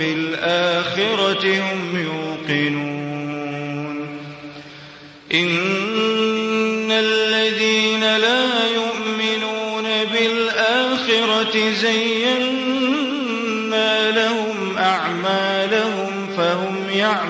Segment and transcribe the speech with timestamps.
[0.00, 3.00] بالآخرة هم يوقنون.
[5.34, 12.90] إن الذين لا يؤمنون بالآخرة زينا
[14.10, 17.29] لهم أعمالهم فهم يعمهون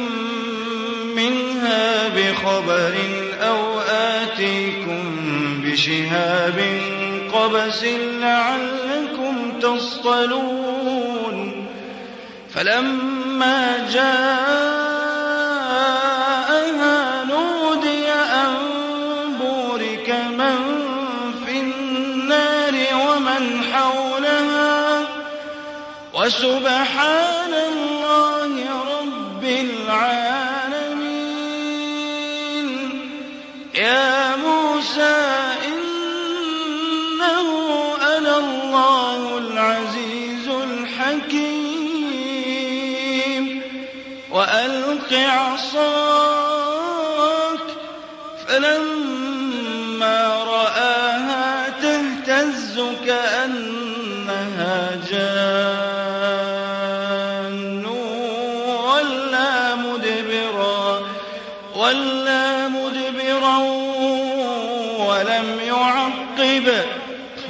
[5.81, 6.59] بشهاب
[7.33, 7.83] قبس
[8.21, 11.37] لعلكم تصطلون
[12.53, 14.13] فلما جاءها
[17.23, 18.53] نودي أن
[19.39, 20.57] بورك من
[21.45, 25.05] في النار ومن حولها
[26.13, 27.80] وسبحان الله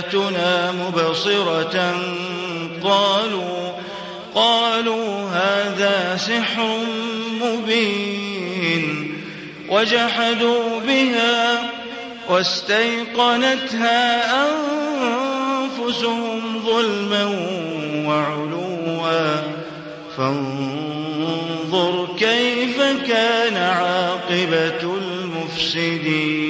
[0.00, 1.94] آياتنا مبصرة
[2.84, 3.72] قالوا
[4.34, 6.78] قالوا هذا سحر
[7.42, 9.14] مبين
[9.68, 11.70] وجحدوا بها
[12.28, 14.22] واستيقنتها
[15.78, 17.24] أنفسهم ظلما
[18.06, 18.50] وعلوا
[20.16, 26.49] فانظر كيف كان عاقبة المفسدين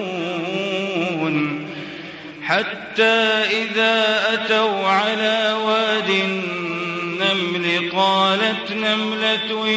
[2.51, 3.19] حتى
[3.63, 9.67] إذا أتوا على واد النمل قالت نملة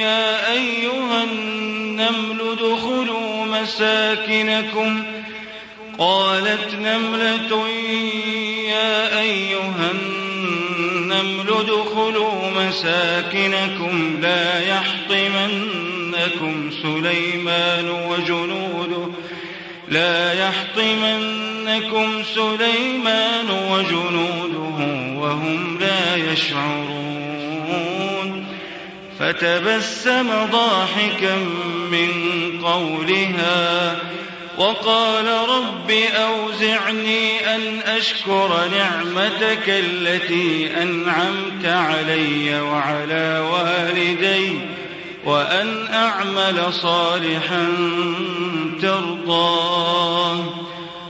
[0.00, 5.02] يا أيها النمل ادخلوا مساكنكم.
[5.98, 7.68] قالت نملة
[8.68, 14.18] يا أيها النمل ادخلوا مساكنكم.
[14.22, 19.06] لا يحطمنكم سليمان وجنوده.
[19.88, 20.32] لا
[21.76, 24.78] يحطمنكم سليمان وجنوده
[25.20, 26.86] وهم لا يشعرون.
[29.18, 31.36] فتبسم ضاحكا
[31.90, 32.10] من
[32.64, 33.96] قولها
[34.58, 44.60] وقال رب أوزعني أن أشكر نعمتك التي أنعمت علي وعلى والدي
[45.24, 47.68] وأن أعمل صالحا
[48.82, 50.44] ترضاه.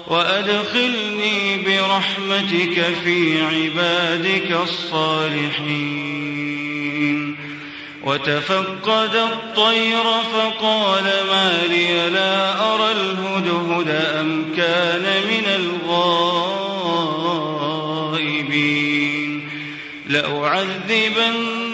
[0.07, 6.17] وأدخلني برحمتك في عبادك الصالحين.
[8.05, 13.89] وتفقد الطير فقال ما لي لا أرى الهدهد
[14.21, 16.47] أم كان من الغائبين.
[20.07, 21.67] لأعذبنه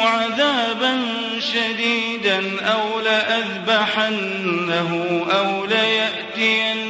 [0.00, 1.00] عذابا
[1.40, 4.90] شديدا أو لأذبحنه
[5.30, 6.85] أو ليأتيني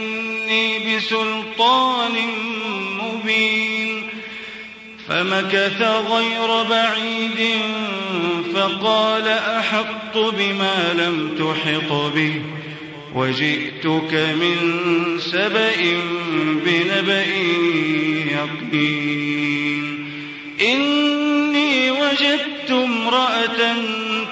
[5.17, 7.61] فمكث غير بعيد
[8.55, 12.43] فقال أحط بما لم تحط به
[13.15, 14.57] وجئتك من
[15.19, 16.01] سبأ
[16.65, 17.27] بنبأ
[18.37, 19.85] يقين
[20.61, 23.75] إني وجدت امرأة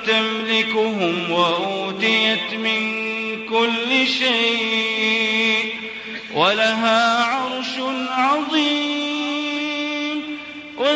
[0.07, 2.81] تملكهم وأوتيت من
[3.47, 5.75] كل شيء
[6.35, 7.79] ولها عرش
[8.11, 8.74] عظيم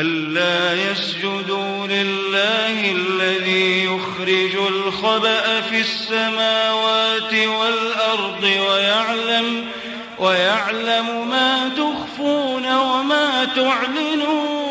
[0.00, 9.64] ألا يسجدوا لله الذي يخرج الخبأ في السماوات والأرض ويعلم
[10.18, 14.66] ويعلم ما تخفون وما تعلنون.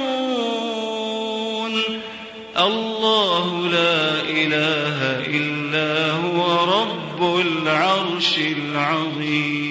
[2.57, 9.65] الله لا إله إلا هو رب العرش العظيم.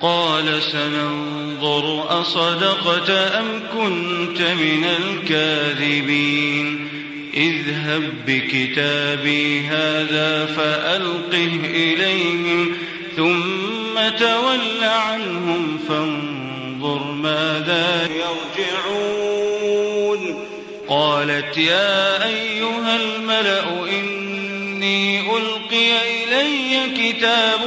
[0.00, 1.29] قال سننظر
[2.08, 6.88] أصدقت أم كنت من الكاذبين.
[7.34, 12.72] اذهب بكتابي هذا فألقه إليهم
[13.16, 18.40] ثم تول عنهم فانظر ماذا يرجعون.
[20.88, 27.60] قالت يا أيها الملأ إني ألقي إلي كتاب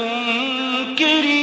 [1.00, 1.43] كريم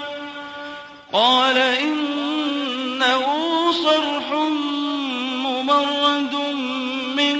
[1.13, 3.25] قال إنه
[3.71, 4.31] صرح
[5.45, 6.35] ممرد
[7.15, 7.37] من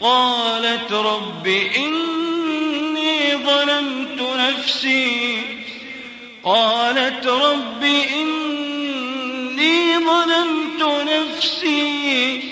[0.00, 5.42] قالت رب إني ظلمت نفسي.
[6.44, 7.84] قالت رب
[8.20, 12.42] إني ظلمت نفسي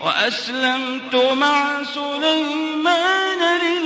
[0.00, 3.85] وأسلمت مع سليمان لله.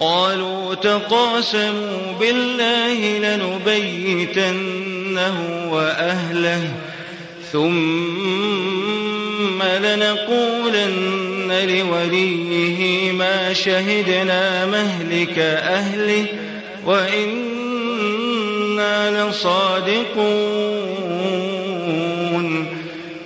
[0.00, 4.66] قالوا تقاسموا بالله لنبيتنه
[5.70, 6.62] وأهله
[7.52, 8.80] ثم
[9.62, 16.26] لنقولن لوليه ما شهدنا مهلك أهله
[16.86, 17.70] وإنا
[19.10, 20.59] لصادقون.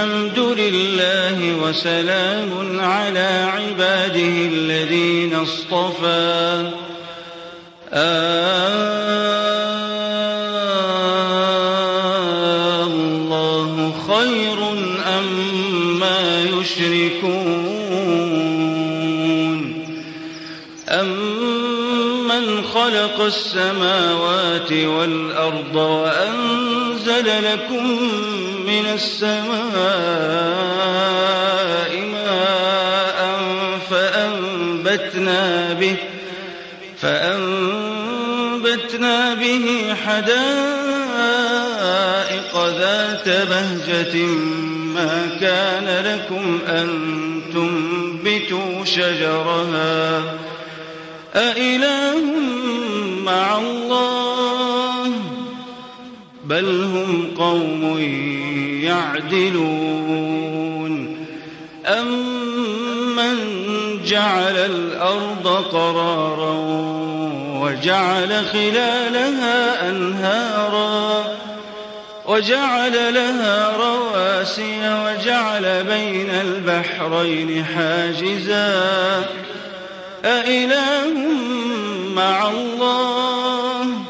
[0.00, 6.70] الحمد لله وسلام على عباده الذين اصطفى.
[7.92, 8.30] آه
[12.86, 14.58] الله خير
[15.18, 17.60] أما يشركون.
[20.88, 27.98] أمن خلق السماوات والأرض وأنزل لكم
[28.70, 29.50] من السماء
[32.12, 33.18] ماء
[33.90, 35.96] فأنبتنا به
[37.02, 38.34] فأنبتنا
[39.34, 40.40] به حدائق
[42.78, 44.16] ذات بهجة
[44.94, 46.88] ما كان لكم أن
[47.52, 50.22] تنبتوا شجرها
[51.34, 52.24] أإله
[53.24, 54.39] مع الله
[56.50, 57.98] بل هم قوم
[58.82, 60.30] يعدلون.
[61.86, 63.36] أمن
[64.06, 66.54] جعل الأرض قرارا
[67.60, 71.24] وجعل خلالها أنهارا
[72.26, 79.24] وجعل لها رواسي وجعل بين البحرين حاجزا.
[80.24, 81.14] أإله
[82.14, 84.09] مع الله؟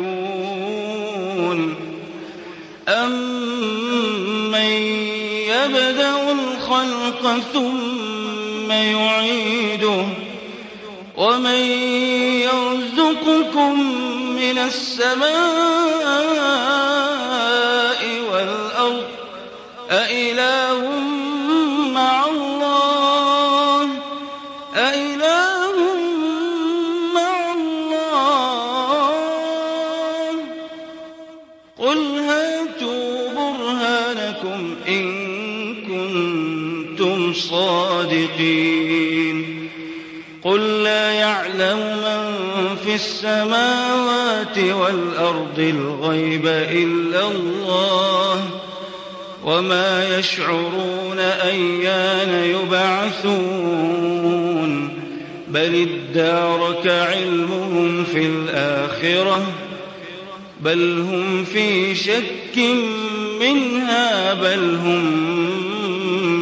[7.25, 10.05] الخلق ثم يعيده.
[11.17, 11.55] ومن
[12.41, 13.79] يرزقكم
[14.35, 16.80] من السماء
[41.41, 48.49] يعلم من في السماوات والأرض الغيب إلا الله
[49.45, 53.91] وما يشعرون أيان يبعثون
[55.47, 59.43] بل ادارك علمهم في الآخرة
[60.61, 62.57] بل هم في شك
[63.39, 65.05] منها بل هم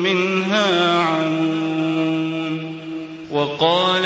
[0.04, 1.50] منها عمون
[3.32, 4.06] وقال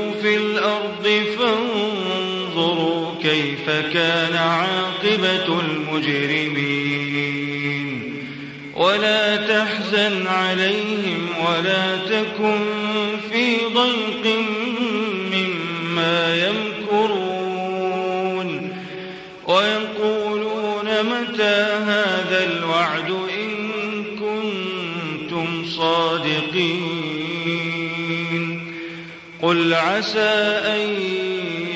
[3.65, 6.81] فانظروا كيف كان عاقبة المجرمين.
[8.75, 12.59] ولا تحزن عليهم ولا تكن
[13.31, 14.35] في ضيق
[15.31, 17.29] مما يمكرون.
[19.47, 27.01] ويقولون متى هذا الوعد إن كنتم صادقين.
[29.41, 31.30] قل عسى أن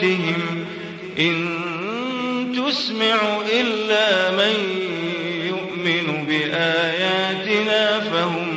[0.00, 0.64] ضلالتهم
[1.18, 1.56] إن
[2.56, 4.54] تسمع إلا من
[5.46, 8.48] يؤمن بآياتنا فهم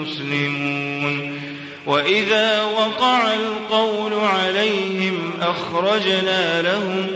[0.00, 1.40] مسلمون
[1.86, 7.06] وإذا وقع القول عليهم أخرجنا لهم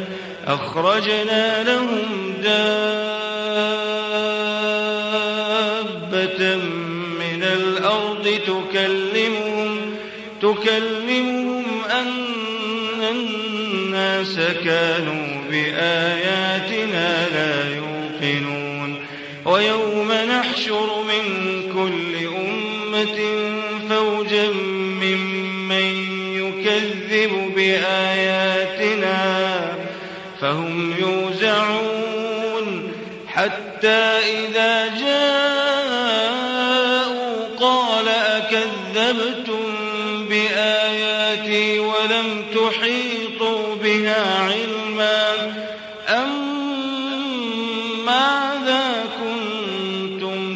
[0.47, 2.83] أخرجنا لهم دابة
[7.21, 9.97] من الأرض تكلمهم
[10.43, 11.42] تكلمهم
[14.23, 19.07] الناس كانوا بآياتنا لا يوقنون.
[19.45, 21.25] ويوم نحشر من
[21.75, 23.19] كل أمة
[23.89, 24.49] فوجا
[25.03, 25.89] ممن
[26.35, 29.19] يكذب بآياتنا
[30.41, 32.93] فهم يوزعون.
[33.29, 35.02] حتى إذا جاءوا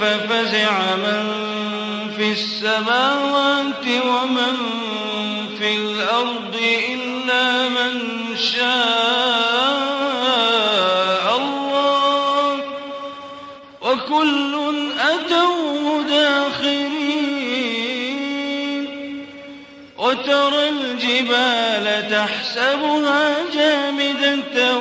[0.00, 1.24] ففزع من
[2.16, 4.56] في السماوات ومن
[5.58, 6.56] في الأرض
[6.92, 7.92] إلا من
[8.36, 8.66] شاء
[11.36, 12.58] الله
[13.82, 14.56] وكل
[15.00, 17.06] أتوه داخرين
[19.98, 24.78] وترى الجبال تحسبها جامدة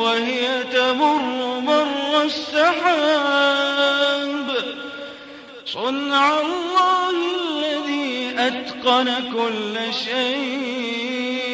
[0.00, 3.67] وهي تمر مر السحاب
[5.88, 9.74] صنع الله الذي أتقن كل
[10.04, 11.44] شيء.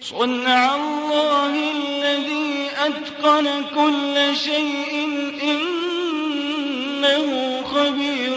[0.00, 5.08] صنع الله الذي أتقن كل شيء.
[5.42, 7.26] إنه
[7.62, 8.36] خبير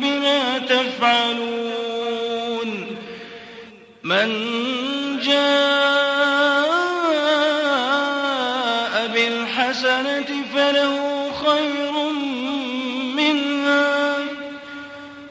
[0.00, 1.66] بما تفعلون.
[4.04, 4.28] من
[5.22, 5.65] جاء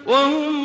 [0.06, 0.65] وهم